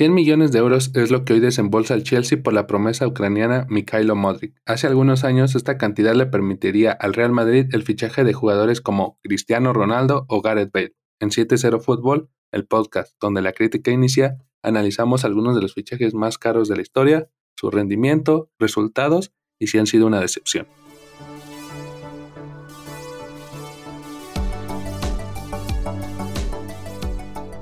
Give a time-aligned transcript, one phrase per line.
[0.00, 3.66] 100 millones de euros es lo que hoy desembolsa el Chelsea por la promesa ucraniana
[3.68, 4.54] Mikhailo Modric.
[4.64, 9.18] Hace algunos años esta cantidad le permitiría al Real Madrid el fichaje de jugadores como
[9.24, 10.94] Cristiano Ronaldo o Gareth Bale.
[11.18, 16.38] En 7-0 Fútbol, el podcast donde la crítica inicia, analizamos algunos de los fichajes más
[16.38, 20.68] caros de la historia, su rendimiento, resultados y si han sido una decepción.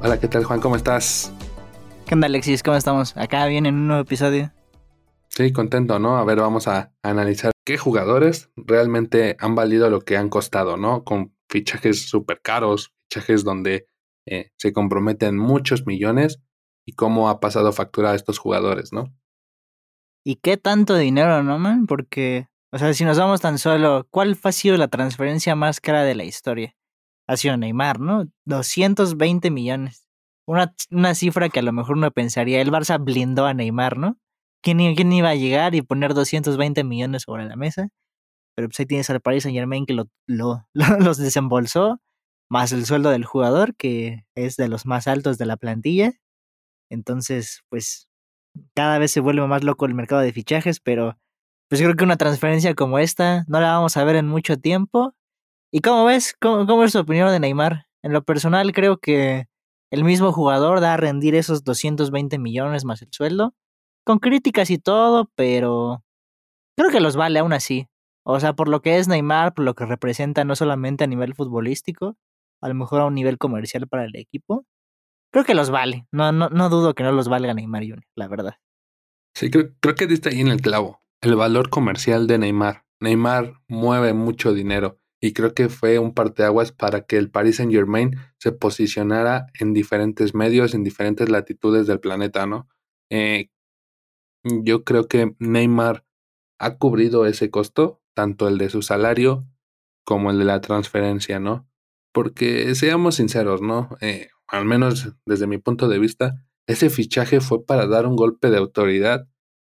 [0.03, 0.61] Hola, ¿qué tal Juan?
[0.61, 1.33] ¿Cómo estás?
[2.07, 2.63] ¿Qué onda, Alexis?
[2.63, 3.17] ¿Cómo estamos?
[3.17, 4.53] Acá viene un nuevo episodio.
[5.29, 6.19] Sí, contento, ¿no?
[6.19, 11.03] A ver, vamos a analizar qué jugadores realmente han valido lo que han costado, ¿no?
[11.03, 13.89] Con fichajes súper caros, fichajes donde
[14.25, 16.41] eh, se comprometen muchos millones
[16.87, 19.13] y cómo ha pasado factura a estos jugadores, ¿no?
[20.25, 21.87] ¿Y qué tanto dinero, no, man?
[21.87, 26.05] Porque, o sea, si nos vamos tan solo, ¿cuál ha sido la transferencia más cara
[26.05, 26.77] de la historia?
[27.27, 28.29] Ha sido Neymar, ¿no?
[28.45, 30.06] 220 millones
[30.47, 34.19] una, una cifra que a lo mejor uno pensaría, el Barça blindó a Neymar, ¿no?
[34.63, 37.89] ¿Quién, ¿Quién, iba a llegar y poner 220 millones sobre la mesa?
[38.57, 40.67] Pero pues ahí tienes al Paris Saint Germain que lo, lo,
[41.01, 42.01] los desembolsó,
[42.51, 46.15] más el sueldo del jugador, que es de los más altos de la plantilla.
[46.91, 48.09] Entonces, pues
[48.75, 51.19] cada vez se vuelve más loco el mercado de fichajes, pero
[51.69, 55.15] pues creo que una transferencia como esta no la vamos a ver en mucho tiempo.
[55.73, 56.35] ¿Y cómo ves?
[56.41, 57.87] ¿Cómo, cómo es tu opinión de Neymar?
[58.03, 59.47] En lo personal creo que
[59.97, 63.55] el mismo jugador da a rendir esos 220 millones más el sueldo,
[64.05, 66.05] con críticas y todo, pero
[66.77, 67.89] creo que los vale aún así.
[68.23, 71.35] O sea, por lo que es Neymar, por lo que representa no solamente a nivel
[71.35, 72.17] futbolístico,
[72.61, 74.67] a lo mejor a un nivel comercial para el equipo,
[75.33, 76.07] creo que los vale.
[76.13, 78.55] No, no, no dudo que no los valga Neymar Jr., la verdad.
[79.35, 81.01] Sí, creo, creo que diste ahí en el clavo.
[81.23, 82.85] El valor comercial de Neymar.
[83.01, 87.73] Neymar mueve mucho dinero y creo que fue un parteaguas para que el Paris Saint
[87.73, 92.69] Germain se posicionara en diferentes medios, en diferentes latitudes del planeta, ¿no?
[93.11, 93.51] Eh,
[94.45, 96.05] yo creo que Neymar
[96.59, 99.47] ha cubrido ese costo, tanto el de su salario
[100.05, 101.69] como el de la transferencia, ¿no?
[102.13, 103.91] Porque seamos sinceros, ¿no?
[104.01, 108.51] Eh, al menos desde mi punto de vista, ese fichaje fue para dar un golpe
[108.51, 109.29] de autoridad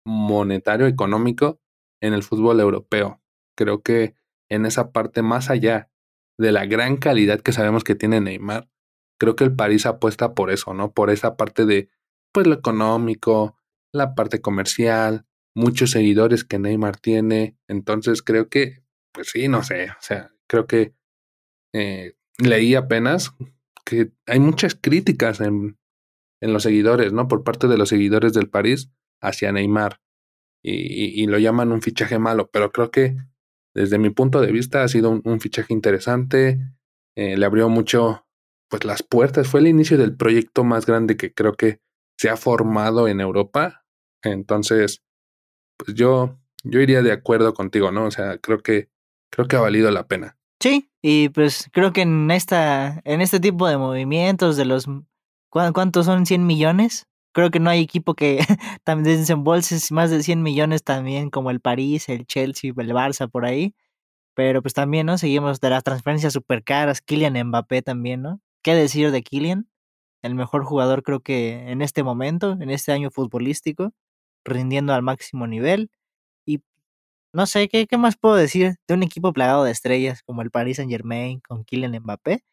[0.05, 1.59] monetario, económico
[2.01, 3.21] en el fútbol europeo.
[3.55, 4.15] Creo que
[4.49, 5.89] en esa parte más allá
[6.37, 8.69] de la gran calidad que sabemos que tiene Neymar,
[9.19, 10.93] creo que el París apuesta por eso, ¿no?
[10.93, 11.89] Por esa parte de,
[12.31, 13.57] pues, lo económico,
[13.93, 17.57] la parte comercial, muchos seguidores que Neymar tiene.
[17.67, 20.93] Entonces creo que, pues sí, no sé, o sea, creo que
[21.73, 23.35] eh, leí apenas
[23.85, 25.77] que hay muchas críticas en,
[26.41, 27.27] en, los seguidores, ¿no?
[27.27, 29.99] Por parte de los seguidores del París hacia Neymar.
[30.61, 33.15] y, y, lo llaman un fichaje malo, pero creo que
[33.73, 36.59] desde mi punto de vista ha sido un, fichaje interesante,
[37.15, 38.25] eh, le abrió mucho
[38.69, 41.79] pues las puertas, fue el inicio del proyecto más grande que creo que
[42.17, 43.85] se ha formado en Europa,
[44.23, 45.01] entonces
[45.77, 48.05] pues yo yo iría de acuerdo contigo, ¿no?
[48.05, 48.89] O sea, creo que
[49.31, 50.37] creo que ha valido la pena.
[50.59, 54.85] Sí, y pues creo que en esta en este tipo de movimientos de los
[55.49, 57.07] ¿cuántos son 100 millones?
[57.39, 58.39] Creo que no hay equipo que
[58.83, 63.45] también desembolse más de 100 millones también como el París, el Chelsea, el Barça por
[63.45, 63.73] ahí.
[64.35, 65.17] Pero pues también, ¿no?
[65.17, 68.41] Seguimos de las transferencias super caras, Kylian Mbappé también, ¿no?
[68.61, 69.69] ¿Qué decir de Kylian?
[70.21, 73.93] El mejor jugador creo que en este momento, en este año futbolístico,
[74.45, 75.91] rindiendo al máximo nivel.
[76.45, 76.61] Y
[77.33, 80.51] no sé, ¿qué, qué más puedo decir de un equipo plagado de estrellas como el
[80.51, 82.43] Paris Saint Germain con Kylian Mbappé?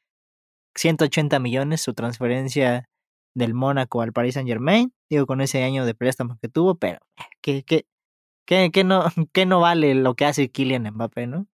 [0.77, 2.89] 180 millones, su transferencia
[3.37, 6.99] del Mónaco al Paris Saint Germain, digo con ese año de préstamo que tuvo, pero
[7.43, 9.05] que, que, no,
[9.47, 11.47] no vale lo que hace Kylian Mbappé, ¿no?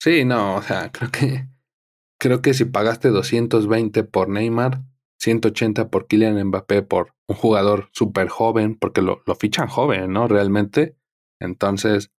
[0.00, 1.48] Sí, no, o sea, creo que
[2.20, 4.82] creo que si pagaste 220 por Neymar,
[5.18, 10.28] 180 por Kylian Mbappé por un jugador súper joven, porque lo, lo, fichan joven, ¿no?
[10.28, 10.96] Realmente.
[11.40, 12.12] Entonces,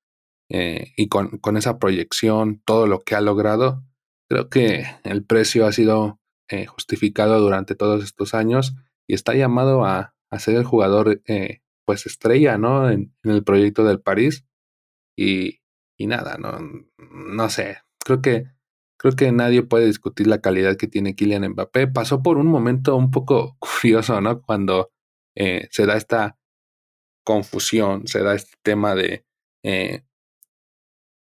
[0.50, 3.84] eh, y con, con esa proyección, todo lo que ha logrado,
[4.28, 8.76] creo que el precio ha sido eh, justificado durante todos estos años
[9.08, 12.90] y está llamado a, a ser el jugador eh, pues estrella, ¿no?
[12.92, 14.46] En, el proyecto del París
[15.18, 15.62] y,
[15.98, 16.60] y nada, no,
[16.98, 18.46] no sé, creo que
[18.98, 21.88] creo que nadie puede discutir la calidad que tiene Kylian Mbappé.
[21.88, 24.42] Pasó por un momento un poco curioso, ¿no?
[24.42, 24.92] Cuando
[25.36, 26.38] eh, se da esta
[27.24, 29.26] confusión, se da este tema de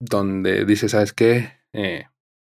[0.00, 1.60] donde dice, ¿sabes qué?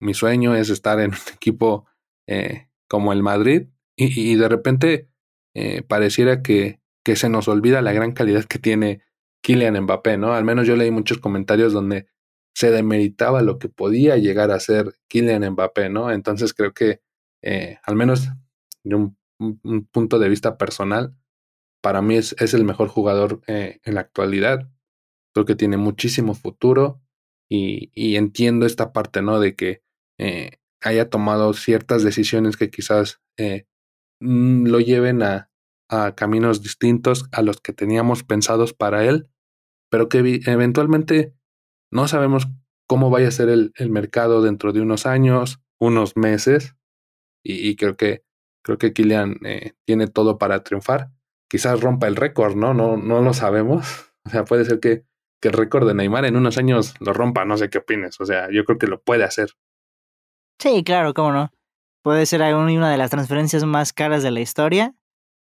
[0.00, 1.86] mi sueño es estar en un equipo
[2.30, 5.10] eh, como el Madrid, y, de repente
[5.54, 9.02] eh, pareciera que, que se nos olvida la gran calidad que tiene
[9.42, 10.32] Kylian Mbappé, ¿no?
[10.32, 12.06] Al menos yo leí muchos comentarios donde
[12.54, 16.10] se demeritaba lo que podía llegar a ser Kylian Mbappé, ¿no?
[16.10, 17.02] Entonces creo que,
[17.42, 18.28] eh, al menos
[18.84, 21.16] de un un, punto de vista personal,
[21.82, 24.70] para mí es, es el mejor jugador eh, en la actualidad.
[25.34, 27.00] Creo que tiene muchísimo futuro
[27.48, 29.40] y, entiendo esta parte, ¿no?
[29.40, 29.82] De que
[30.82, 33.66] haya tomado ciertas decisiones que quizás eh,
[34.20, 35.50] mm, lo lleven a,
[35.88, 39.28] a caminos distintos a los que teníamos pensados para él,
[39.90, 41.34] pero que eventualmente
[41.90, 42.48] no sabemos
[42.86, 46.76] cómo vaya a ser el, el mercado dentro de unos años, unos meses,
[47.42, 48.22] y, creo que
[48.62, 51.10] creo que Kylian eh, tiene todo para triunfar.
[51.48, 52.74] Quizás rompa el récord, ¿no?
[52.74, 54.06] No, no lo sabemos.
[54.26, 55.04] O sea, puede ser que,
[55.40, 58.20] que el récord de Neymar en unos años lo rompa, no sé qué opines.
[58.20, 59.52] O sea, yo creo que lo puede hacer.
[60.60, 61.50] Sí, claro, cómo no.
[62.02, 64.94] Puede ser una de las transferencias más caras de la historia.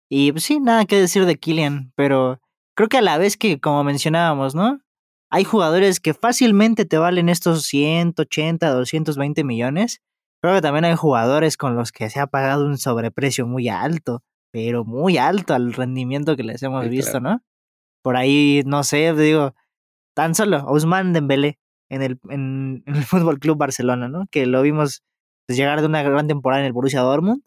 [0.09, 2.39] Y pues sí, nada que decir de Kylian, pero
[2.75, 4.79] creo que a la vez que, como mencionábamos, ¿no?
[5.31, 10.01] Hay jugadores que fácilmente te valen estos 180, 220 millones.
[10.41, 14.23] Creo que también hay jugadores con los que se ha pagado un sobreprecio muy alto,
[14.51, 17.41] pero muy alto al rendimiento que les hemos visto, ¿no?
[18.03, 19.55] Por ahí, no sé, digo,
[20.15, 21.60] tan solo Ousmane Dembélé
[21.91, 24.25] en el, en, el Fútbol Club Barcelona, ¿no?
[24.31, 25.03] Que lo vimos
[25.45, 27.43] pues, llegar de una gran temporada en el Borussia Dortmund.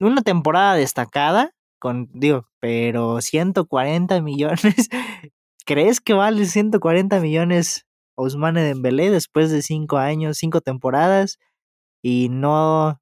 [0.00, 4.88] Una temporada destacada, con, digo, pero 140 millones.
[5.66, 7.86] ¿Crees que vale 140 millones
[8.16, 11.38] Ousmane Dembélé después de cinco años, cinco temporadas?
[12.02, 13.00] Y no,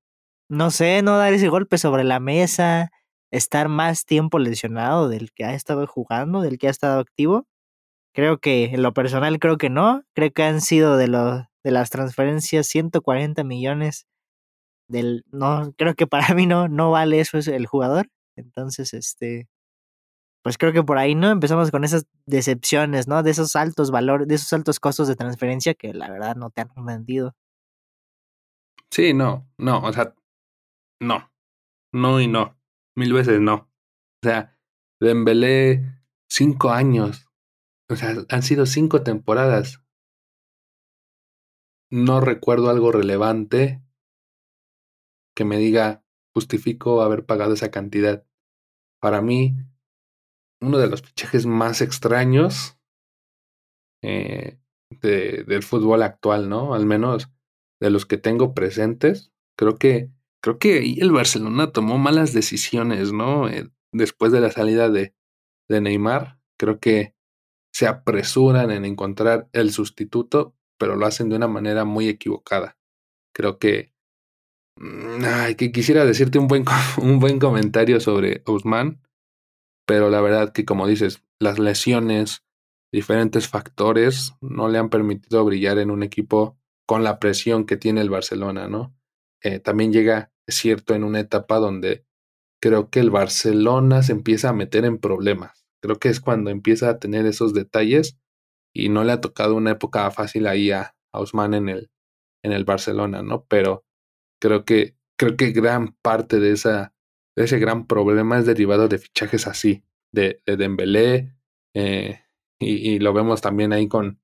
[0.48, 2.90] no sé, no dar ese golpe sobre la mesa,
[3.30, 7.46] estar más tiempo lesionado del que ha estado jugando, del que ha estado activo.
[8.12, 10.02] Creo que en lo personal creo que no.
[10.14, 14.06] Creo que han sido de los de las transferencias 140 millones
[14.88, 18.08] del no creo que para mí no no vale eso es el jugador.
[18.36, 19.48] Entonces, este
[20.42, 23.22] pues creo que por ahí no empezamos con esas decepciones, ¿no?
[23.22, 26.62] De esos altos valores, de esos altos costos de transferencia que la verdad no te
[26.62, 27.34] han vendido.
[28.90, 30.14] Sí, no, no, o sea,
[31.00, 31.30] no.
[31.92, 32.56] No y no.
[32.96, 33.54] Mil veces no.
[33.54, 34.56] O sea,
[35.00, 35.84] Dembélé
[36.28, 37.29] cinco años
[37.90, 39.82] o sea, han sido cinco temporadas.
[41.90, 43.82] No recuerdo algo relevante
[45.36, 48.24] que me diga justifico haber pagado esa cantidad.
[49.00, 49.56] Para mí,
[50.60, 52.78] uno de los fichajes más extraños
[54.02, 54.58] eh,
[55.02, 56.74] del fútbol actual, ¿no?
[56.74, 57.28] Al menos
[57.80, 59.32] de los que tengo presentes.
[59.56, 60.10] Creo que,
[60.40, 63.48] creo que el Barcelona tomó malas decisiones, ¿no?
[63.48, 65.14] Eh, después de la salida de,
[65.68, 66.38] de Neymar.
[66.56, 67.14] Creo que
[67.72, 72.76] se apresuran en encontrar el sustituto, pero lo hacen de una manera muy equivocada.
[73.34, 73.92] Creo que,
[74.76, 76.64] mm, ay, que quisiera decirte un buen,
[76.98, 78.98] un buen comentario sobre Ousmane,
[79.86, 82.44] pero la verdad que como dices, las lesiones,
[82.92, 88.00] diferentes factores no le han permitido brillar en un equipo con la presión que tiene
[88.00, 88.96] el Barcelona, ¿no?
[89.42, 92.04] Eh, también llega, es cierto, en una etapa donde
[92.60, 96.90] creo que el Barcelona se empieza a meter en problemas Creo que es cuando empieza
[96.90, 98.18] a tener esos detalles
[98.74, 101.90] y no le ha tocado una época fácil ahí a, a en el,
[102.42, 103.44] en el Barcelona, ¿no?
[103.46, 103.84] Pero
[104.40, 106.94] creo que, creo que gran parte de, esa,
[107.36, 111.34] de ese gran problema es derivado de fichajes así, de, de Dembélé,
[111.74, 112.20] eh,
[112.58, 114.20] y, lo vemos también ahí con,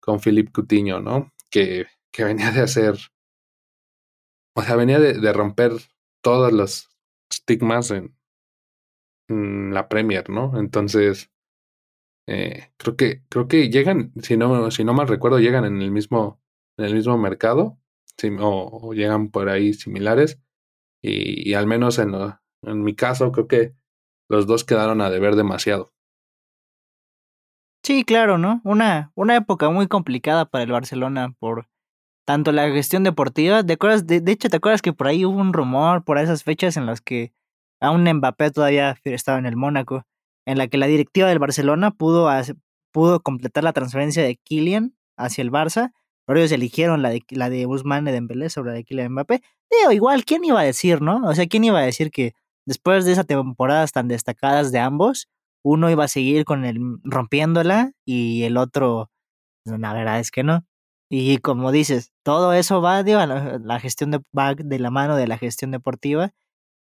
[0.00, 1.34] con Philippe Coutinho, ¿no?
[1.50, 2.96] Que, que venía de hacer,
[4.56, 5.72] o sea, venía de, romper
[6.22, 6.88] todos los
[7.30, 8.13] estigmas en,
[9.28, 10.58] la Premier, ¿no?
[10.58, 11.30] Entonces,
[12.26, 15.90] eh, creo que, creo que llegan, si no, si no mal recuerdo, llegan en el
[15.90, 16.40] mismo,
[16.78, 17.78] en el mismo mercado,
[18.40, 20.40] o, llegan por ahí similares,
[21.02, 22.14] y, al menos en,
[22.62, 23.74] en mi caso, creo que
[24.28, 25.92] los dos quedaron a deber demasiado.
[27.82, 28.62] Sí, claro, ¿no?
[28.64, 31.68] Una, una época muy complicada para el Barcelona por
[32.24, 33.62] tanto la gestión deportiva.
[33.62, 34.06] ¿Te acuerdas?
[34.06, 36.86] De, de hecho, ¿te acuerdas que por ahí hubo un rumor por esas fechas en
[36.86, 37.34] las que
[37.84, 40.04] Aún Mbappé todavía estaba en el Mónaco,
[40.46, 42.28] en la que la directiva del Barcelona pudo,
[42.92, 45.92] pudo completar la transferencia de Kylian hacia el Barça,
[46.26, 49.42] pero ellos eligieron la de, la de Guzmán Dembélé sobre la de Kylian Mbappé.
[49.70, 51.26] Digo, igual, ¿quién iba a decir, no?
[51.26, 52.34] O sea, ¿quién iba a decir que
[52.66, 55.28] después de esas temporadas tan destacadas de ambos,
[55.62, 59.10] uno iba a seguir con el rompiéndola y el otro,
[59.64, 60.64] pues, la verdad es que no.
[61.10, 65.16] Y como dices, todo eso va, digo, la, la gestión de, va de la mano
[65.16, 66.32] de la gestión deportiva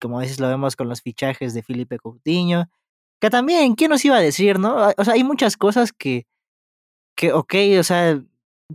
[0.03, 2.69] como dices, lo vemos con los fichajes de Felipe Coutinho,
[3.21, 4.79] que también, ¿quién nos iba a decir, no?
[4.79, 6.27] Ah, o sea, hay muchas cosas que,
[7.17, 8.21] que, ok, o sea,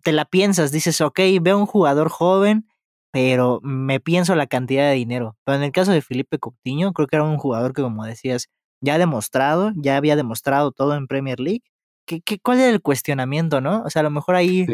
[0.04, 2.66] te la piensas, dices, ok, veo un jugador joven,
[3.12, 5.38] pero me pienso la cantidad de dinero.
[5.44, 8.48] Pero en el caso de Felipe Coutinho, creo que era un jugador que, como decías,
[8.82, 11.64] ya ha demostrado, ya había demostrado todo en Premier League.
[12.06, 13.84] ¿Qué, qué, cuál era el cuestionamiento, no?
[13.84, 14.66] O sea, a lo mejor ahí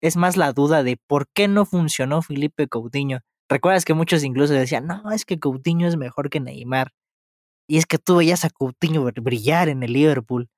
[0.00, 3.20] es más la duda de por qué no funcionó Felipe Coutinho.
[3.48, 6.92] Recuerdas que muchos incluso decían, no, es que Coutinho es mejor que Neymar.
[7.68, 10.48] Y es que tú veías a Coutinho brillar en el Liverpool.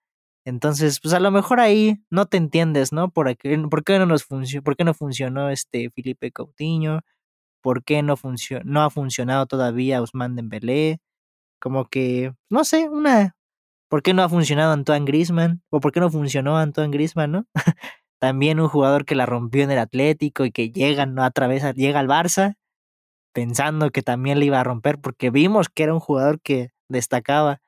[0.46, 3.10] Entonces, pues a lo mejor ahí no te entiendes, ¿no?
[3.10, 7.00] ¿Por qué, por qué no nos funcionó, por qué no funcionó este Felipe Coutinho?
[7.62, 8.16] ¿Por qué no,
[8.64, 11.00] no ha funcionado todavía Ousmane Dembélé?
[11.60, 13.36] Como que, no sé, una...
[13.90, 15.62] ¿Por qué no ha funcionado Antoine Griezmann?
[15.70, 17.46] ¿O por qué no funcionó Antoine Griezmann, no?
[18.20, 21.24] También un jugador que la rompió en el Atlético y que llega, ¿no?
[21.24, 22.56] Atravesa, llega al Barça
[23.36, 27.60] pensando que también le iba a romper porque vimos que era un jugador que destacaba.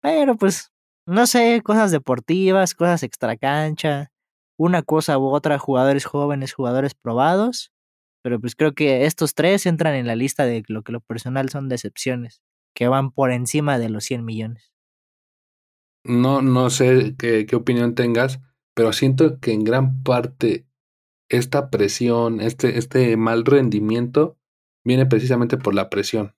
[0.00, 0.70] Pero pues,
[1.04, 4.12] no sé, cosas deportivas, cosas extracancha,
[4.56, 7.72] una cosa u otra, jugadores jóvenes, jugadores probados.
[8.22, 11.48] Pero pues creo que estos tres entran en la lista de lo que lo personal
[11.48, 12.40] son decepciones,
[12.72, 14.72] que van por encima de los 100 millones.
[16.04, 18.38] No, no sé qué, qué opinión tengas,
[18.74, 20.68] pero siento que en gran parte
[21.28, 24.36] esta presión, este, este mal rendimiento,
[24.90, 26.34] viene precisamente por la presión,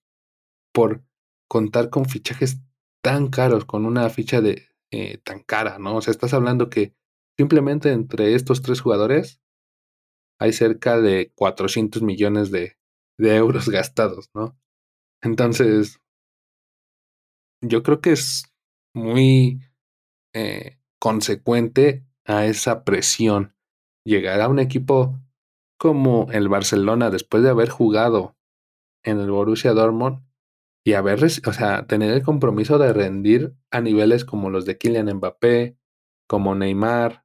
[0.74, 1.02] por
[1.48, 2.58] contar con fichajes
[3.02, 5.96] tan caros, con una ficha de eh, tan cara, ¿no?
[5.96, 6.94] O sea, estás hablando que
[7.38, 9.40] simplemente entre estos tres jugadores
[10.38, 12.76] hay cerca de 400 millones de,
[13.18, 14.54] de euros gastados, ¿no?
[15.22, 15.98] Entonces,
[17.62, 18.52] yo creo que es
[18.94, 19.62] muy
[20.34, 23.56] eh, consecuente a esa presión.
[24.04, 25.18] Llegar a un equipo
[25.78, 28.36] como el Barcelona después de haber jugado
[29.04, 30.24] en el Borussia Dortmund
[30.84, 35.14] y haber, o sea, tener el compromiso de rendir a niveles como los de Kylian
[35.16, 35.76] Mbappé,
[36.28, 37.24] como Neymar,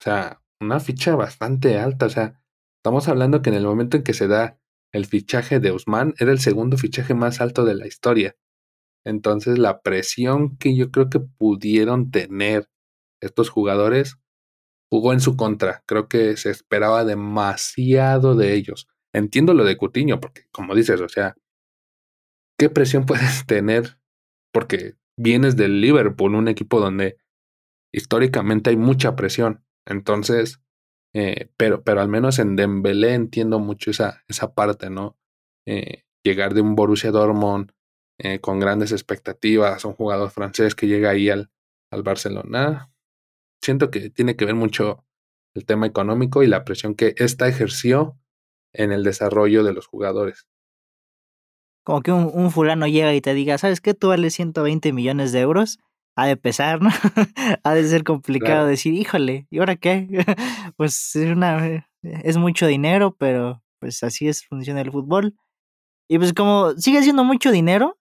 [0.00, 2.42] o sea, una ficha bastante alta, o sea,
[2.78, 4.58] estamos hablando que en el momento en que se da
[4.92, 8.36] el fichaje de Usman era el segundo fichaje más alto de la historia.
[9.04, 12.68] Entonces la presión que yo creo que pudieron tener
[13.20, 14.18] estos jugadores
[14.90, 15.82] jugó en su contra.
[15.86, 18.88] Creo que se esperaba demasiado de ellos.
[19.14, 21.36] Entiendo lo de Cutiño, porque como dices, o sea,
[22.58, 23.98] ¿qué presión puedes tener?
[24.52, 27.16] Porque vienes del Liverpool, un equipo donde
[27.92, 29.64] históricamente hay mucha presión.
[29.86, 30.60] Entonces,
[31.14, 35.16] eh, pero, pero al menos en Dembélé entiendo mucho esa, esa parte, ¿no?
[35.66, 37.72] Eh, llegar de un Borussia Dortmund
[38.18, 41.50] eh, con grandes expectativas, un jugador francés que llega ahí al,
[41.90, 42.90] al Barcelona.
[43.62, 45.04] Siento que tiene que ver mucho
[45.54, 48.18] el tema económico y la presión que ésta ejerció
[48.76, 50.46] en el desarrollo de los jugadores
[51.86, 53.94] como que un, fulano llega y te diga, ¿sabes qué?
[53.94, 55.78] Tú vales 120 millones de euros.
[56.16, 56.90] Ha de pesar, ¿no?
[57.62, 60.08] ha de ser complicado decir, híjole, ¿y ahora qué?
[60.76, 65.36] pues es, una, es mucho dinero, pero pues así es, funciona el fútbol.
[66.08, 67.96] Y pues como sigue siendo mucho dinero,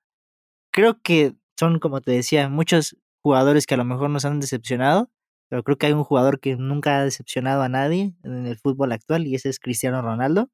[0.72, 5.12] creo que son, como te decía, muchos jugadores que a lo mejor nos han decepcionado,
[5.48, 8.94] pero creo que hay un jugador que nunca ha decepcionado a nadie en el fútbol
[8.94, 10.50] actual y ese es Cristiano Ronaldo.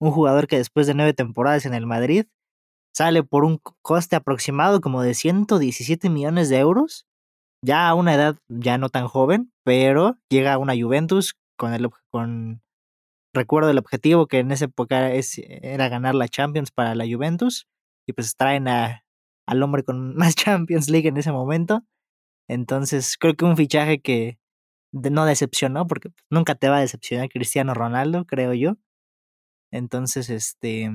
[0.00, 2.26] Un jugador que después de nueve temporadas en el Madrid
[2.94, 7.06] sale por un coste aproximado como de 117 millones de euros,
[7.62, 11.90] ya a una edad ya no tan joven, pero llega a una Juventus con el
[12.10, 12.62] con
[13.34, 17.66] recuerdo el objetivo que en esa época es, era ganar la Champions para la Juventus
[18.06, 19.04] y pues traen a,
[19.46, 21.82] al hombre con más Champions League en ese momento.
[22.48, 24.38] Entonces creo que un fichaje que
[24.92, 28.76] no decepcionó porque nunca te va a decepcionar Cristiano Ronaldo, creo yo.
[29.74, 30.88] Entonces, este,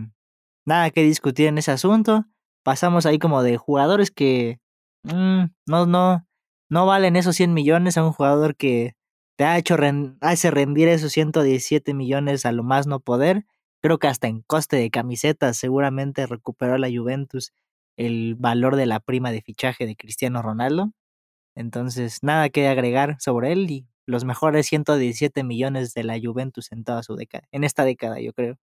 [0.65, 2.25] nada que discutir en ese asunto.
[2.63, 4.59] Pasamos ahí como de jugadores que
[5.03, 6.25] mm, no, no,
[6.69, 8.95] no valen esos 100 millones a un jugador que
[9.37, 9.75] te ha hecho
[10.21, 13.45] hace rendir esos 117 millones a lo más no poder.
[13.81, 17.51] Creo que hasta en coste de camisetas seguramente recuperó la Juventus
[17.97, 20.93] el valor de la prima de fichaje de Cristiano Ronaldo.
[21.55, 26.83] Entonces, nada que agregar sobre él y los mejores 117 millones de la Juventus en
[26.85, 28.57] toda su década, en esta década, yo creo.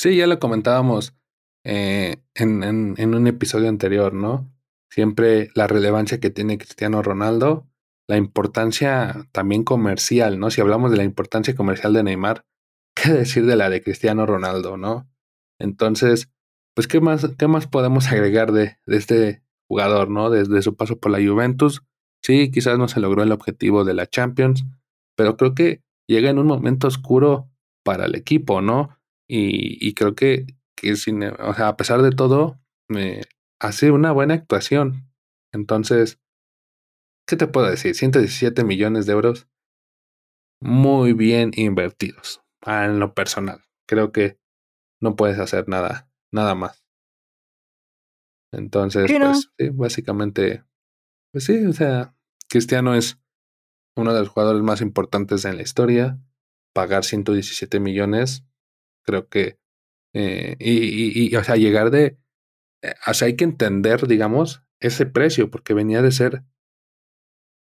[0.00, 1.14] Sí, ya lo comentábamos
[1.62, 4.50] eh, en, en, un episodio anterior, ¿no?
[4.88, 7.68] Siempre la relevancia que tiene Cristiano Ronaldo,
[8.08, 10.50] la importancia también comercial, ¿no?
[10.50, 12.46] Si hablamos de la importancia comercial de Neymar,
[12.94, 15.06] ¿qué decir de la de Cristiano Ronaldo, ¿no?
[15.58, 16.30] Entonces,
[16.74, 20.30] pues, ¿qué más, qué más podemos agregar de, de este jugador, ¿no?
[20.30, 21.82] Desde su paso por la Juventus.
[22.22, 24.64] Sí, quizás no se logró el objetivo de la Champions,
[25.14, 27.50] pero creo que llega en un momento oscuro
[27.84, 28.96] para el equipo, ¿no?
[29.32, 30.46] Y, creo que,
[30.76, 33.22] que sin, o sea, a pesar de todo, me
[33.60, 35.08] hace una buena actuación.
[35.52, 36.20] Entonces,
[37.28, 37.94] ¿qué te puedo decir?
[37.94, 39.48] 117 millones de euros
[40.60, 43.62] muy bien invertidos ah, en lo personal.
[43.86, 44.40] Creo que
[45.00, 46.84] no puedes hacer nada, nada más.
[48.52, 50.64] Entonces, pues sí, básicamente,
[51.32, 52.16] pues sí, o sea,
[52.48, 53.20] Cristiano es
[53.96, 56.18] uno de los jugadores más importantes en la historia.
[56.74, 58.44] Pagar 117 millones
[59.10, 59.58] creo que
[60.14, 62.18] Eh, y, y, o sea, llegar de,
[62.82, 66.44] eh, o sea, hay que entender, digamos, ese precio, porque venía de ser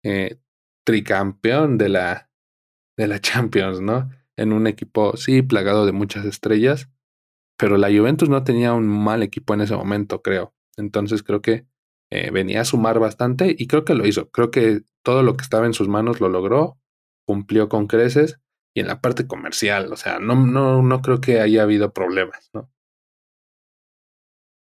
[0.05, 0.39] eh,
[0.85, 2.31] tricampeón de la,
[2.99, 4.11] de la Champions, ¿no?
[4.37, 6.91] En un equipo, sí, plagado de muchas estrellas,
[7.59, 10.55] pero la Juventus no tenía un mal equipo en ese momento, creo.
[10.77, 11.67] Entonces creo que
[12.33, 14.31] venía a sumar bastante y creo que lo hizo.
[14.31, 16.79] Creo que todo lo que estaba en sus manos lo logró,
[17.27, 18.39] cumplió con creces
[18.75, 22.51] y en la parte comercial, o sea, no, no, no creo que haya habido problemas,
[22.55, 22.71] ¿no?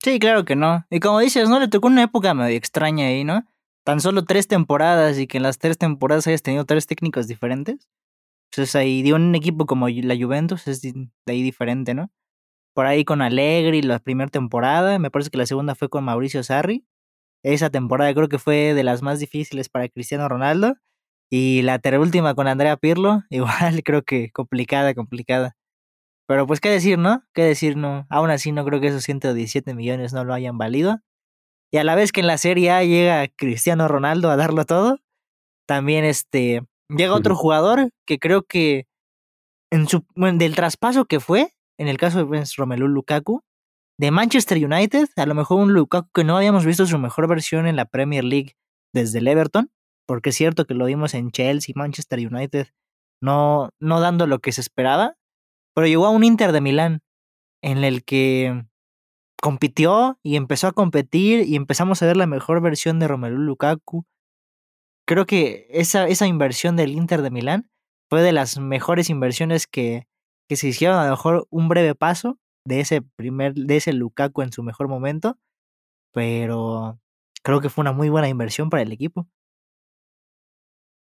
[0.02, 0.86] Sí, claro que no.
[0.88, 1.60] Y como dices, ¿no?
[1.60, 3.44] Le tocó una época medio extraña ahí, ¿no?
[3.84, 7.86] Tan solo tres temporadas y que en las tres temporadas hayas tenido tres técnicos diferentes.
[8.50, 12.10] Entonces ahí dio un equipo como la Juventus, es de ahí diferente, ¿no?
[12.74, 16.42] Por ahí con Allegri la primera temporada, me parece que la segunda fue con Mauricio
[16.42, 16.84] Sarri.
[17.42, 20.76] Esa temporada creo que fue de las más difíciles para Cristiano Ronaldo.
[21.30, 25.56] Y la última con Andrea Pirlo, igual creo que complicada, complicada.
[26.26, 27.24] Pero pues qué decir, ¿no?
[27.34, 28.06] Qué decir, no.
[28.10, 31.00] Aún así no creo que esos 117 millones no lo hayan valido.
[31.72, 34.98] Y a la vez que en la Serie A llega Cristiano Ronaldo a darlo todo,
[35.66, 38.86] también este llega otro jugador que creo que
[39.70, 43.42] en su del traspaso que fue, en el caso de Romelu Lukaku,
[43.98, 47.66] de Manchester United, a lo mejor un Lukaku que no habíamos visto su mejor versión
[47.66, 48.56] en la Premier League
[48.92, 49.70] desde el Everton,
[50.06, 52.68] porque es cierto que lo vimos en Chelsea, Manchester United,
[53.22, 55.16] no, no dando lo que se esperaba,
[55.74, 57.02] pero llegó a un Inter de Milán,
[57.62, 58.64] en el que
[59.40, 64.04] compitió y empezó a competir y empezamos a ver la mejor versión de Romelu Lukaku.
[65.06, 67.70] Creo que esa, esa inversión del Inter de Milán
[68.08, 70.06] fue de las mejores inversiones que,
[70.48, 74.42] que se hicieron, a lo mejor un breve paso de ese primer, de ese Lukaku
[74.42, 75.38] en su mejor momento,
[76.12, 77.00] pero
[77.42, 79.28] creo que fue una muy buena inversión para el equipo.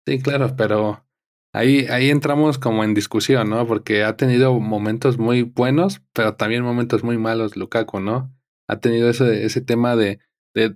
[0.05, 1.05] Sí, claro, pero
[1.53, 3.65] ahí, ahí entramos como en discusión, ¿no?
[3.65, 8.33] Porque ha tenido momentos muy buenos, pero también momentos muy malos Lukaku, ¿no?
[8.67, 10.19] Ha tenido ese, ese tema de,
[10.53, 10.75] de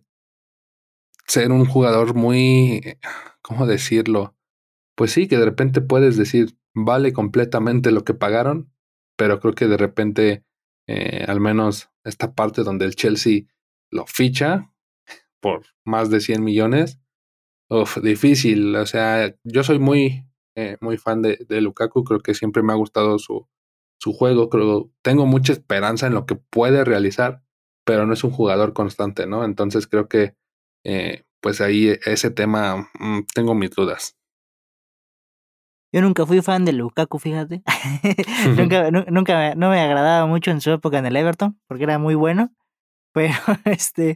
[1.27, 2.97] ser un jugador muy,
[3.41, 4.35] ¿cómo decirlo?
[4.95, 8.71] Pues sí, que de repente puedes decir, vale completamente lo que pagaron,
[9.17, 10.43] pero creo que de repente,
[10.87, 13.43] eh, al menos esta parte donde el Chelsea
[13.91, 14.71] lo ficha
[15.41, 16.99] por más de 100 millones,
[17.69, 18.75] Uf, difícil.
[18.75, 20.25] O sea, yo soy muy,
[20.55, 22.03] eh, muy fan de, de, Lukaku.
[22.03, 23.47] Creo que siempre me ha gustado su,
[23.99, 24.49] su juego.
[24.49, 27.41] Creo, tengo mucha esperanza en lo que puede realizar,
[27.85, 29.43] pero no es un jugador constante, ¿no?
[29.43, 30.35] Entonces creo que,
[30.85, 34.17] eh, pues ahí ese tema mm, tengo mis dudas.
[35.93, 37.63] Yo nunca fui fan de Lukaku, fíjate.
[38.57, 42.15] nunca, nunca no me agradaba mucho en su época en el Everton, porque era muy
[42.15, 42.51] bueno.
[43.17, 43.33] Pero,
[43.65, 44.15] este,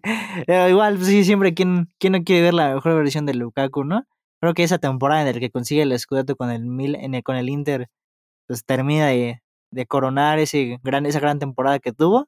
[0.70, 4.06] igual, pues sí, siempre, ¿quién, ¿quién no quiere ver la mejor versión de Lukaku, no?
[4.40, 7.24] Creo que esa temporada en la que consigue el escudeto con el, Mil, en el,
[7.24, 7.88] con el Inter,
[8.48, 12.28] pues termina de, de coronar ese gran, esa gran temporada que tuvo.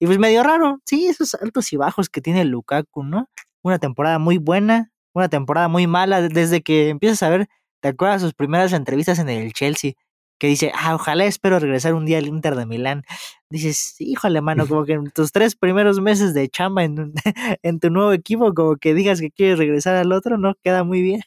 [0.00, 3.28] Y pues medio raro, sí, esos altos y bajos que tiene Lukaku, ¿no?
[3.62, 7.48] Una temporada muy buena, una temporada muy mala, desde que empiezas a ver,
[7.82, 9.92] ¿te acuerdas sus primeras entrevistas en el Chelsea?
[10.38, 13.04] Que dice, ah, ojalá espero regresar un día al Inter de Milán.
[13.50, 17.12] Dices, híjole, mano, como que en tus tres primeros meses de chamba en,
[17.62, 21.02] en tu nuevo equipo, como que digas que quieres regresar al otro, no queda muy
[21.02, 21.20] bien.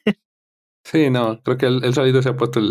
[0.83, 2.61] Sí, no, creo que el, el solito se ha puesto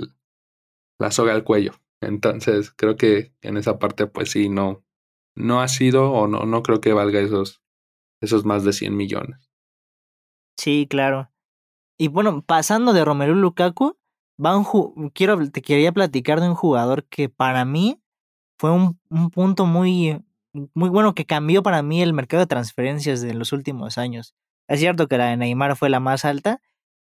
[0.99, 1.73] la soga al cuello.
[2.01, 4.85] Entonces, creo que en esa parte, pues sí, no,
[5.37, 7.63] no ha sido o no, no creo que valga esos,
[8.23, 9.51] esos más de 100 millones.
[10.59, 11.31] Sí, claro.
[11.99, 13.99] Y bueno, pasando de Romelu Lukaku,
[15.15, 18.01] quiero, te quería platicar de un jugador que para mí
[18.59, 20.23] fue un, un, punto muy,
[20.75, 24.35] muy bueno que cambió para mí el mercado de transferencias de los últimos años.
[24.69, 26.61] Es cierto que la de Neymar fue la más alta,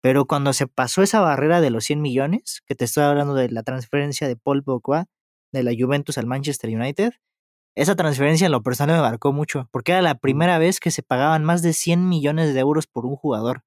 [0.01, 3.49] pero cuando se pasó esa barrera de los 100 millones, que te estoy hablando de
[3.49, 5.07] la transferencia de Paul Pogba
[5.51, 7.13] de la Juventus al Manchester United,
[7.75, 11.03] esa transferencia en lo personal me marcó mucho, porque era la primera vez que se
[11.03, 13.63] pagaban más de 100 millones de euros por un jugador.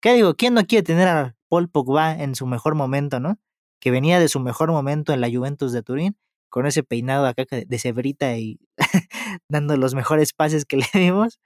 [0.00, 0.34] ¿Qué digo?
[0.34, 3.38] ¿Quién no quiere tener a Paul Pogba en su mejor momento, ¿no?
[3.80, 6.16] Que venía de su mejor momento en la Juventus de Turín,
[6.50, 8.60] con ese peinado acá de cebrita y
[9.48, 11.40] dando los mejores pases que le dimos.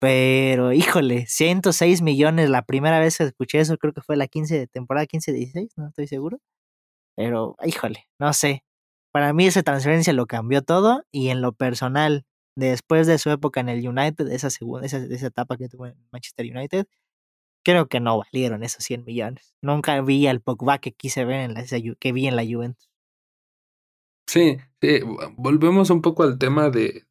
[0.00, 4.58] Pero, híjole, 106 millones, la primera vez que escuché eso, creo que fue la 15
[4.58, 6.38] de temporada 15-16, no estoy seguro.
[7.16, 8.64] Pero, híjole, no sé.
[9.12, 12.24] Para mí esa transferencia lo cambió todo y en lo personal,
[12.56, 15.96] después de su época en el United, esa segunda, esa, esa etapa que tuvo en
[16.12, 16.86] Manchester United,
[17.66, 19.56] creo que no valieron esos 100 millones.
[19.60, 21.64] Nunca vi al Pogba que quise ver en la,
[21.98, 22.88] que vi en la Juventus.
[24.28, 25.00] Sí, sí,
[25.36, 27.08] volvemos un poco al tema de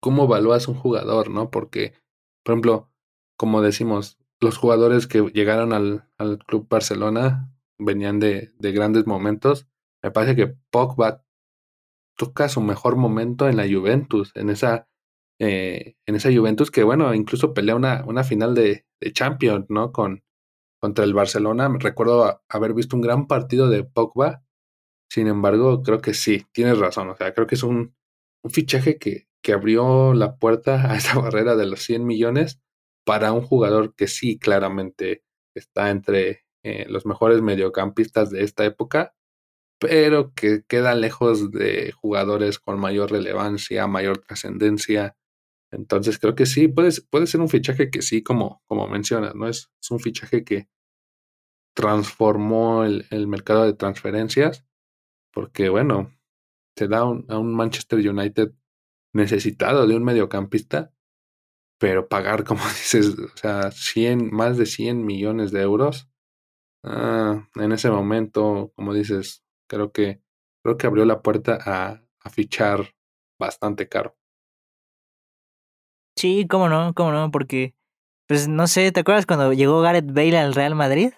[0.00, 1.50] cómo evalúas un jugador, ¿no?
[1.50, 1.94] Porque,
[2.44, 2.92] por ejemplo,
[3.36, 9.66] como decimos, los jugadores que llegaron al, al Club Barcelona venían de, de, grandes momentos.
[10.04, 11.24] Me parece que Pogba
[12.16, 14.88] toca su mejor momento en la Juventus, en esa,
[15.40, 19.92] eh, en esa Juventus que, bueno, incluso pelea una, una final de, de Champions, ¿no?
[19.92, 20.22] Con,
[20.80, 21.70] contra el Barcelona.
[21.78, 24.42] Recuerdo haber visto un gran partido de Pogba.
[25.10, 27.10] Sin embargo, creo que sí, tienes razón.
[27.10, 27.94] O sea, creo que es un,
[28.42, 32.60] un fichaje que, que abrió la puerta a esa barrera de los 100 millones
[33.04, 35.22] para un jugador que sí claramente
[35.54, 39.14] está entre eh, los mejores mediocampistas de esta época,
[39.78, 45.16] pero que queda lejos de jugadores con mayor relevancia, mayor trascendencia.
[45.76, 49.46] Entonces creo que sí, puede, puede ser un fichaje que sí, como, como mencionas, ¿no?
[49.46, 50.68] Es, es un fichaje que
[51.74, 54.64] transformó el, el, mercado de transferencias,
[55.32, 56.10] porque bueno,
[56.74, 58.52] te da un, a un Manchester United
[59.12, 60.94] necesitado de un mediocampista,
[61.78, 66.08] pero pagar, como dices, o sea, 100, más de 100 millones de euros,
[66.84, 70.22] ah, en ese momento, como dices, creo que,
[70.62, 72.94] creo que abrió la puerta a, a fichar
[73.38, 74.16] bastante caro.
[76.16, 77.74] Sí, cómo no, cómo no, porque,
[78.28, 81.12] pues no sé, ¿te acuerdas cuando llegó Gareth Bale al Real Madrid?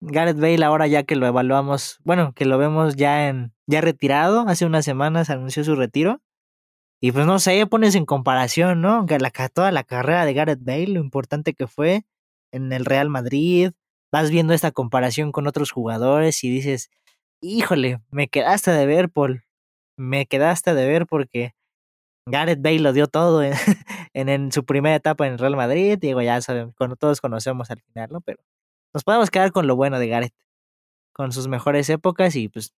[0.00, 4.46] Gareth Bale ahora ya que lo evaluamos, bueno, que lo vemos ya en, ya retirado,
[4.48, 6.22] hace unas semanas anunció su retiro.
[7.02, 9.06] Y pues no sé, pones en comparación, ¿no?
[9.08, 12.04] La, toda la carrera de Gareth Bale, lo importante que fue
[12.52, 13.72] en el Real Madrid,
[14.12, 16.90] vas viendo esta comparación con otros jugadores y dices,
[17.42, 19.44] híjole, me quedaste de ver, Paul,
[19.98, 21.54] me quedaste de ver porque
[22.26, 23.54] Gareth Bale lo dio todo en,
[24.14, 27.80] en, su primera etapa en el Real Madrid, digo, ya sabemos, cuando todos conocemos al
[27.80, 28.20] final, ¿no?
[28.20, 28.42] Pero
[28.94, 30.34] nos podemos quedar con lo bueno de Gareth,
[31.12, 32.74] con sus mejores épocas y pues,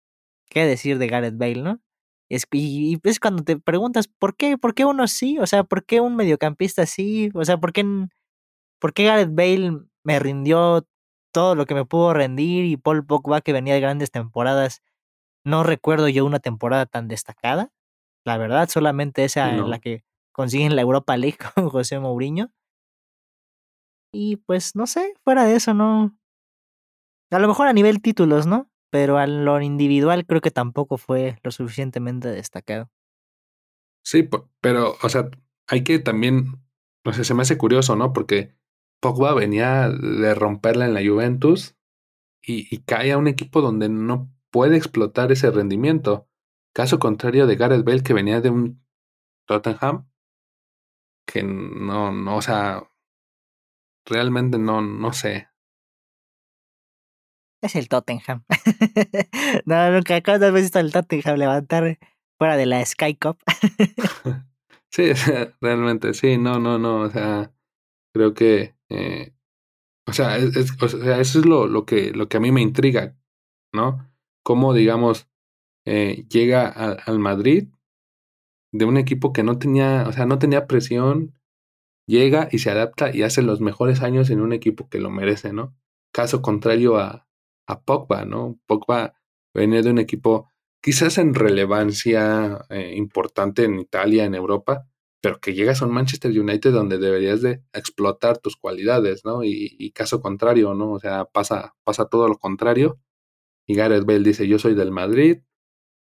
[0.49, 1.79] ¿qué decir de Gareth Bale, no?
[2.29, 4.57] Es, y, y es cuando te preguntas, ¿por qué?
[4.57, 5.37] ¿Por qué uno sí?
[5.39, 7.29] O sea, ¿por qué un mediocampista sí?
[7.33, 7.85] O sea, ¿por qué,
[8.79, 10.87] ¿por qué Gareth Bale me rindió
[11.33, 14.81] todo lo que me pudo rendir y Paul Pogba que venía de grandes temporadas?
[15.43, 17.71] No recuerdo yo una temporada tan destacada.
[18.25, 19.65] La verdad, solamente esa No.
[19.65, 22.51] en la que consiguen la Europa League con José Mourinho.
[24.13, 26.17] Y pues no sé, fuera de eso, no.
[27.31, 28.69] A lo mejor a nivel títulos, ¿no?
[28.91, 32.89] Pero a lo individual creo que tampoco fue lo suficientemente destacado.
[34.03, 34.27] Sí,
[34.59, 35.29] pero, o sea,
[35.67, 36.61] hay que también,
[37.05, 38.11] no sé, se me hace curioso, ¿no?
[38.11, 38.53] Porque
[38.99, 41.77] Pogba venía de romperla en la Juventus
[42.41, 46.27] y, y cae a un equipo donde no puede explotar ese rendimiento.
[46.73, 48.83] Caso contrario de Gareth Bale, que venía de un
[49.45, 50.10] Tottenham,
[51.31, 52.83] que no, no, o sea,
[54.05, 55.47] realmente no, no sé.
[57.63, 58.43] Es el Tottenham.
[59.65, 61.99] no, nunca, ¿cuándo has visto al Tottenham levantar
[62.37, 63.37] fuera de la Sky Cup?
[64.93, 65.13] Sí,
[65.61, 67.53] realmente, sí, no, no, no, o sea,
[68.13, 69.33] creo que, eh,
[70.05, 72.51] o sea, es, es- o sea, eso es lo, lo, que, lo que a mí
[72.51, 73.15] me intriga,
[73.73, 74.11] ¿no?
[74.43, 75.29] Cómo, digamos,
[75.85, 77.69] eh, llega a- al Madrid
[78.71, 81.33] de un equipo que no tenía, o sea, no tenía presión,
[82.07, 85.53] llega y se adapta y hace los mejores años en un equipo que lo merece,
[85.53, 85.75] ¿no?
[86.13, 87.27] Caso contrario a,
[87.67, 88.59] a Pogba, ¿no?
[88.67, 89.13] Pogba
[89.53, 90.49] venía de un equipo
[90.81, 94.87] quizás en relevancia eh, importante en Italia, en Europa,
[95.21, 99.43] pero que llegas a un Manchester United donde deberías de explotar tus cualidades, ¿no?
[99.43, 100.93] Y, y caso contrario, ¿no?
[100.93, 102.99] O sea, pasa, pasa todo lo contrario.
[103.67, 105.43] Y Gareth Bale dice, yo soy del Madrid.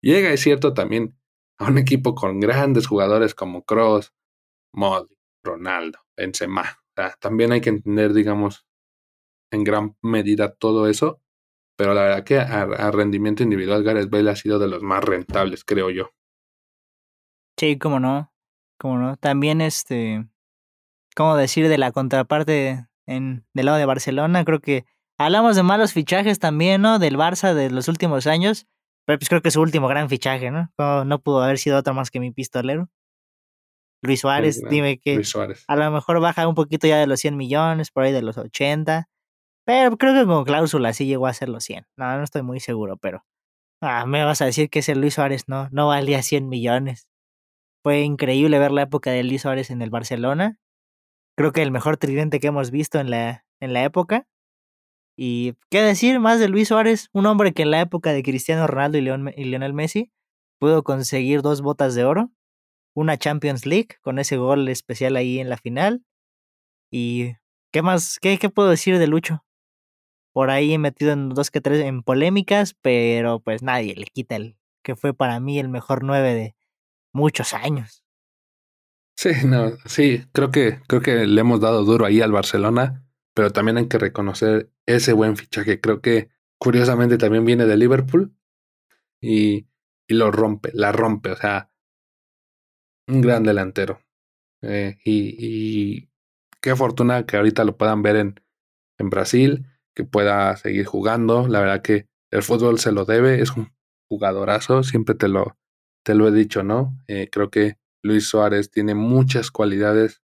[0.01, 1.17] Llega, es cierto, también
[1.58, 4.13] a un equipo con grandes jugadores como Kroos,
[4.74, 6.62] Modric, Ronaldo, Benzema.
[6.62, 8.65] O sea, también hay que entender, digamos,
[9.52, 11.22] en gran medida todo eso.
[11.78, 15.65] Pero la verdad que a rendimiento individual Gareth Bale ha sido de los más rentables,
[15.65, 16.12] creo yo.
[17.58, 18.34] Sí, cómo no,
[18.78, 19.18] cómo no.
[19.18, 20.26] También este,
[21.15, 24.44] ¿cómo decir de la contraparte en del lado de Barcelona?
[24.44, 24.86] Creo que
[25.18, 27.00] hablamos de malos fichajes también, ¿no?
[27.00, 28.68] Del Barça de los últimos años,
[29.06, 30.72] pero pues creo que su último gran fichaje, ¿no?
[30.78, 32.89] No, no pudo haber sido otro más que mi pistolero.
[34.02, 35.63] Luis Suárez, dime que Luis Suárez.
[35.68, 38.38] a lo mejor baja un poquito ya de los 100 millones, por ahí de los
[38.38, 39.10] 80,
[39.65, 41.88] pero creo que con cláusula sí llegó a ser los 100.
[41.98, 43.26] No, no estoy muy seguro, pero
[43.82, 47.08] ah, me vas a decir que ese Luis Suárez no, no valía 100 millones.
[47.84, 50.58] Fue increíble ver la época de Luis Suárez en el Barcelona.
[51.38, 54.28] Creo que el mejor tridente que hemos visto en la, en la época.
[55.17, 58.67] Y qué decir más de Luis Suárez, un hombre que en la época de Cristiano
[58.67, 60.12] Ronaldo y, Leon, y Lionel Messi
[60.60, 62.32] pudo conseguir dos botas de oro,
[62.93, 66.04] una Champions League con ese gol especial ahí en la final.
[66.91, 67.34] Y
[67.71, 69.45] qué más, qué, qué puedo decir de Lucho.
[70.34, 74.58] Por ahí metido en dos que tres en polémicas, pero pues nadie le quita el
[74.84, 76.56] que fue para mí el mejor nueve de
[77.13, 78.04] muchos años.
[79.17, 83.05] Sí, no, sí, creo que, creo que le hemos dado duro ahí al Barcelona,
[83.36, 85.80] pero también hay que reconocer ese buen fichaje.
[85.80, 88.34] Creo que curiosamente también viene de Liverpool
[89.21, 89.67] y
[90.08, 91.71] y lo rompe, la rompe, o sea,
[93.08, 94.02] un gran delantero.
[94.62, 96.10] Eh, y,
[96.62, 98.41] qué fortuna que ahorita lo puedan ver en,
[98.98, 101.48] en Brasil, que pueda seguir jugando.
[101.48, 103.71] La verdad que el fútbol se lo debe, es un
[104.10, 105.58] jugadorazo, siempre te lo,
[106.04, 106.98] te lo he dicho, ¿no?
[107.08, 110.21] Eh, creo que Luis Suárez tiene muchas cualidades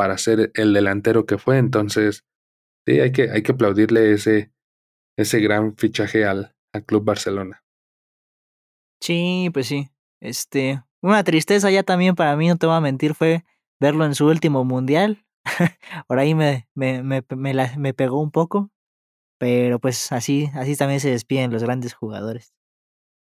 [0.00, 2.24] para ser el delantero que fue, entonces
[2.86, 4.50] sí, hay que, hay que aplaudirle ese,
[5.18, 7.62] ese gran fichaje al, al Club Barcelona.
[9.02, 9.90] Sí, pues sí.
[10.22, 13.44] Este, una tristeza ya también para mí, no te voy a mentir, fue
[13.78, 15.26] verlo en su último mundial.
[16.08, 18.70] Por ahí me, me, me, me, me pegó un poco.
[19.38, 22.54] Pero pues así, así también se despiden los grandes jugadores.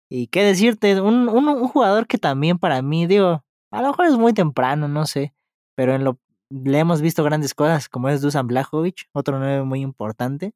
[0.10, 4.06] Y qué decirte, un, un, un, jugador que también para mí, digo, a lo mejor
[4.06, 5.34] es muy temprano, no sé,
[5.76, 6.20] pero en lo
[6.54, 10.54] le hemos visto grandes cosas, como es Dusan Blajovic, otro nueve muy importante,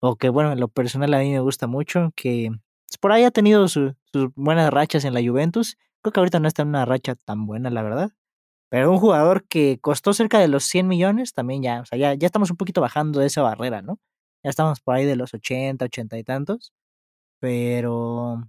[0.00, 2.50] o que bueno, en lo personal a mí me gusta mucho, que
[2.88, 3.94] pues, por ahí ha tenido sus
[4.36, 7.70] buenas rachas en la Juventus, creo que ahorita no está en una racha tan buena,
[7.70, 8.12] la verdad,
[8.70, 12.14] pero un jugador que costó cerca de los 100 millones, también ya, o sea, ya,
[12.14, 13.98] ya estamos un poquito bajando de esa barrera, ¿no?
[14.44, 16.72] Ya estamos por ahí de los 80, 80 y tantos.
[17.40, 18.42] Pero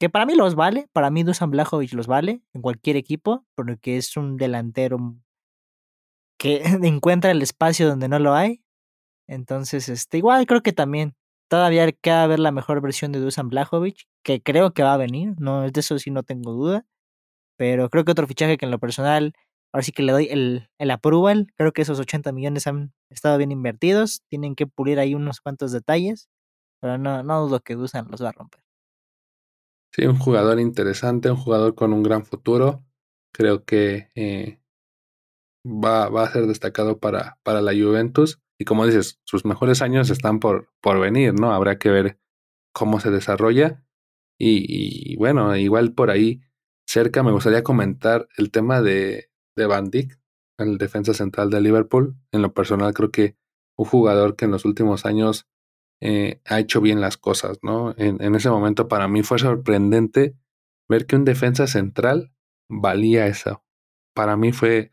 [0.00, 3.96] que para mí los vale, para mí Dusan Blajovic los vale en cualquier equipo, porque
[3.96, 4.98] es un delantero
[6.38, 8.62] que encuentra el espacio donde no lo hay.
[9.28, 11.14] Entonces, este, igual creo que también
[11.48, 15.34] todavía queda ver la mejor versión de Dusan Blajovic, que creo que va a venir,
[15.38, 16.86] no de eso sí no tengo duda.
[17.56, 19.34] Pero creo que otro fichaje que en lo personal
[19.72, 21.52] ahora sí que le doy el, el approval.
[21.56, 24.22] Creo que esos 80 millones han estado bien invertidos.
[24.28, 26.28] Tienen que pulir ahí unos cuantos detalles.
[26.80, 28.62] Pero no, no dudo que Dusan los va a romper.
[29.92, 32.84] Sí, un jugador interesante, un jugador con un gran futuro.
[33.32, 34.60] Creo que eh,
[35.66, 38.40] va, va, a ser destacado para, para la Juventus.
[38.58, 41.52] Y como dices, sus mejores años están por, por venir, ¿no?
[41.52, 42.18] Habrá que ver
[42.72, 43.84] cómo se desarrolla.
[44.38, 46.42] Y, bueno, igual por ahí
[46.86, 50.18] cerca me gustaría comentar el tema de, de Van Dijk,
[50.58, 52.16] el defensa central de Liverpool.
[52.32, 53.36] En lo personal creo que
[53.78, 55.48] un jugador que en los últimos años
[56.00, 57.94] eh, ha hecho bien las cosas, ¿no?
[57.96, 60.36] En, en, ese momento para mí fue sorprendente
[60.88, 62.34] ver que un defensa central
[62.68, 63.64] valía eso.
[64.14, 64.92] Para mí fue,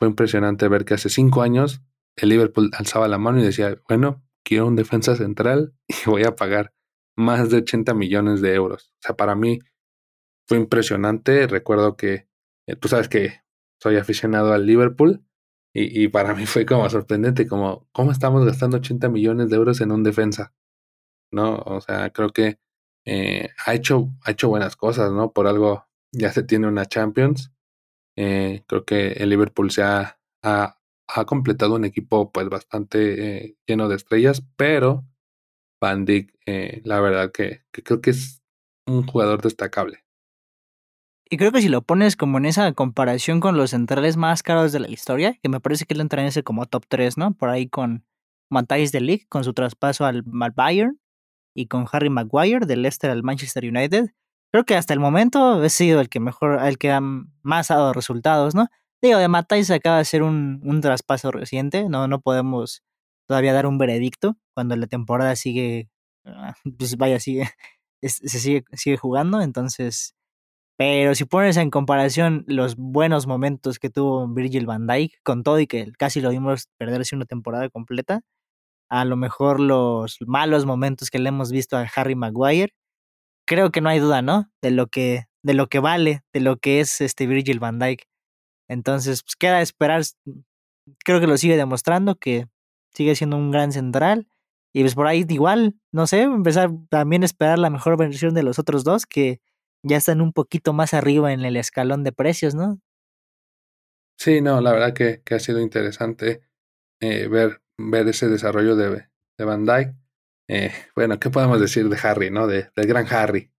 [0.00, 1.82] fue impresionante ver que hace cinco años
[2.16, 6.34] el Liverpool alzaba la mano y decía, bueno, quiero un defensa central y voy a
[6.34, 6.72] pagar
[7.16, 8.94] más de 80 millones de euros.
[8.94, 9.58] O sea, para mí
[10.48, 11.46] fue impresionante.
[11.46, 12.28] Recuerdo que,
[12.66, 13.42] eh, tú sabes que
[13.78, 15.22] soy aficionado al Liverpool
[15.74, 19.82] y, y, para mí fue como sorprendente, como, ¿cómo estamos gastando 80 millones de euros
[19.82, 20.54] en un defensa?
[21.30, 21.56] ¿No?
[21.58, 22.58] O sea, creo que
[23.04, 25.30] eh, ha, hecho, ha hecho buenas cosas, ¿no?
[25.32, 27.52] Por algo ya se tiene una Champions.
[28.22, 30.76] Eh, creo que el Liverpool se ha, ha,
[31.24, 35.06] completado un equipo pues bastante eh, lleno de estrellas, pero
[35.80, 38.42] Van Dijk, eh, la verdad que, creo que es
[38.86, 40.04] un jugador destacable.
[41.30, 44.72] Y creo que si lo pones como en esa comparación con los centrales más caros
[44.72, 47.32] de la historia, que me parece que él entra en ese como top 3, ¿no?
[47.32, 48.04] Por ahí con
[48.50, 51.00] Matthijs de Ligt, con su traspaso al, al, Bayern,
[51.54, 54.10] y con Harry Maguire del Leicester al Manchester United.
[54.52, 56.98] Creo que hasta el momento ha sido el que mejor, el que
[57.42, 58.68] más ha dado resultados, ¿no?
[59.02, 62.82] Digo, de Matthijs acaba de ser un, un traspaso reciente, no, no podemos
[63.26, 65.88] todavía dar un veredicto cuando la temporada sigue,
[66.24, 67.48] ah, pues vaya, sigue,
[68.02, 70.14] se sigue, sigue jugando, entonces
[70.80, 75.60] pero si pones en comparación los buenos momentos que tuvo Virgil van Dijk, con todo
[75.60, 78.22] y que casi lo vimos perderse una temporada completa,
[78.90, 82.72] a lo mejor los malos momentos que le hemos visto a Harry Maguire,
[83.50, 84.48] creo que no hay duda, ¿no?
[84.62, 88.06] De lo que, de lo que vale, de lo que es este Virgil van Dijk.
[88.68, 90.02] Entonces, pues queda esperar,
[91.04, 92.46] creo que lo sigue demostrando, que
[92.94, 94.28] sigue siendo un gran central.
[94.72, 98.44] Y pues por ahí igual, no sé, empezar también a esperar la mejor versión de
[98.44, 99.40] los otros dos, que
[99.82, 102.80] ya están un poquito más arriba en el escalón de precios, ¿no?
[104.16, 106.42] Sí, no, la verdad que, que ha sido interesante
[107.00, 109.99] eh, ver, ver ese desarrollo de, de Van Dyke.
[110.52, 112.48] Eh, bueno, ¿qué podemos decir de Harry, no?
[112.48, 113.52] De, del gran Harry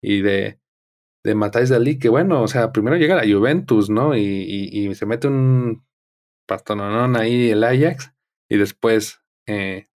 [0.00, 0.60] y de,
[1.24, 4.16] de Matthijs Dalí, que bueno, o sea, primero llega la Juventus, ¿no?
[4.16, 5.84] Y, y, se mete un
[6.46, 8.14] pastononón ahí el Ajax
[8.48, 9.88] y después, eh,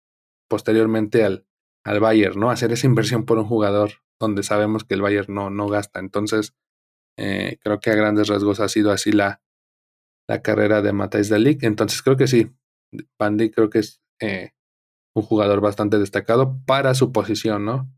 [0.48, 1.46] posteriormente al,
[1.84, 2.50] al Bayern, ¿no?
[2.50, 6.00] Hacer esa inversión por un jugador donde sabemos que el Bayern no, no gasta.
[6.00, 6.56] Entonces,
[7.16, 9.40] eh, creo que a grandes rasgos ha sido así la,
[10.28, 11.62] la carrera de Matthijs de Ligt.
[11.62, 12.50] Entonces, creo que sí,
[13.16, 14.50] Pandy creo que es eh,
[15.14, 17.90] un jugador bastante destacado para su posición, ¿no?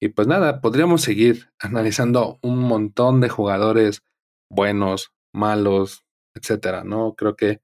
[0.00, 4.02] Y pues nada, podríamos seguir analizando un montón de jugadores
[4.50, 6.04] buenos, malos,
[6.34, 7.14] etcétera, ¿no?
[7.14, 7.60] Creo que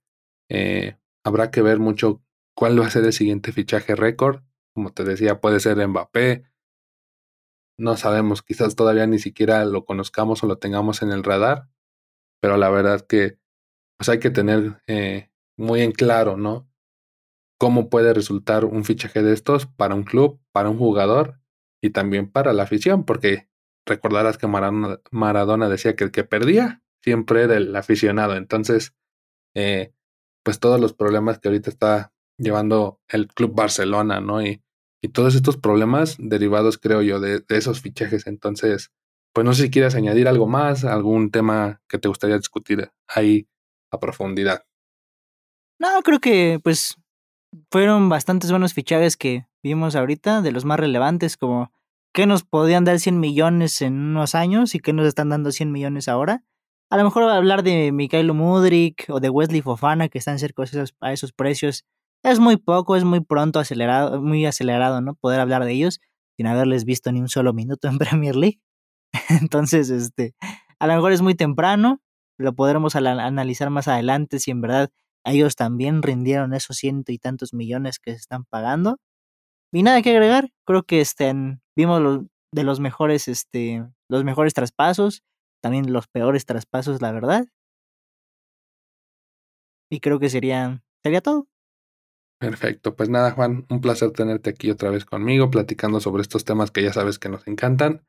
[0.51, 2.23] eh, habrá que ver mucho
[2.57, 4.43] cuál va a ser el siguiente fichaje récord.
[4.75, 6.45] Como te decía, puede ser Mbappé,
[7.79, 11.69] no sabemos, quizás todavía ni siquiera lo conozcamos o lo tengamos en el radar,
[12.41, 13.39] pero la verdad que
[13.99, 16.69] pues hay que tener eh, muy en claro, ¿no?
[17.65, 21.41] Cómo puede resultar un fichaje de estos para un club, para un jugador
[21.83, 23.49] y también para la afición, porque
[23.87, 28.37] recordarás que Maradona, decía que el que perdía siempre era el aficionado.
[28.37, 28.95] Entonces,
[29.55, 29.95] eh,
[30.43, 34.43] pues todos los problemas que ahorita está llevando el Club Barcelona, ¿no?
[34.43, 34.61] Y,
[35.15, 38.27] todos estos problemas derivados, creo yo, de, de, esos fichajes.
[38.27, 38.93] Entonces,
[39.33, 43.49] pues no sé si quieres añadir algo más, algún tema que te gustaría discutir ahí
[43.91, 44.67] a profundidad.
[45.79, 46.97] No, creo que pues
[47.71, 51.73] fueron bastantes buenos fichajes que vimos ahorita, de los más relevantes, como
[52.13, 55.73] que nos podían dar 100 millones en unos años y que nos están dando 100
[55.73, 56.45] millones ahora.
[56.91, 60.63] A lo mejor hablar de Mikhailo Mudrik o de Wesley Fofana, que están cerca
[61.01, 61.85] a esos precios,
[62.23, 65.15] es muy poco, es muy pronto, acelerado, muy acelerado, ¿no?
[65.15, 66.01] Poder hablar de ellos
[66.37, 68.61] sin haberles visto ni un solo minuto en Premier League.
[69.29, 70.35] Entonces, este,
[70.79, 72.01] a lo mejor es muy temprano,
[72.39, 74.91] lo podremos analizar más adelante si en verdad
[75.25, 78.99] ellos también rindieron esos ciento y tantos millones que se están pagando.
[79.73, 81.35] Y nada que agregar, creo que este,
[81.77, 85.23] vimos de los mejores, este, los mejores traspasos,
[85.61, 87.47] también los peores traspasos, la verdad.
[89.91, 91.49] Y creo que sería, sería todo.
[92.39, 96.71] Perfecto, pues nada, Juan, un placer tenerte aquí otra vez conmigo, platicando sobre estos temas
[96.71, 98.07] que ya sabes que nos encantan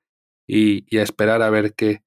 [0.47, 2.03] y, y a esperar a ver qué,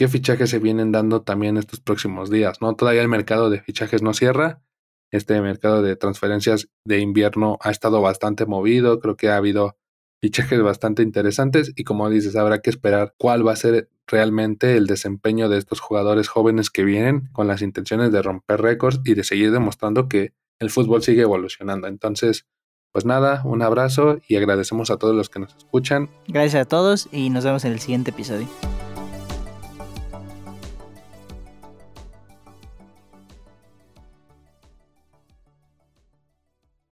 [0.00, 2.74] qué fichajes se vienen dando también estos próximos días, ¿no?
[2.74, 4.62] Todavía el mercado de fichajes no cierra.
[5.10, 9.76] Este mercado de transferencias de invierno ha estado bastante movido, creo que ha habido
[10.22, 14.86] fichajes bastante interesantes y como dices, habrá que esperar cuál va a ser realmente el
[14.86, 19.22] desempeño de estos jugadores jóvenes que vienen con las intenciones de romper récords y de
[19.22, 21.88] seguir demostrando que el fútbol sigue evolucionando.
[21.88, 22.46] Entonces,
[22.90, 26.08] pues nada, un abrazo y agradecemos a todos los que nos escuchan.
[26.26, 28.48] Gracias a todos y nos vemos en el siguiente episodio.